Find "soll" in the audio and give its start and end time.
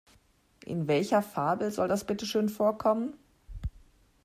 1.69-1.87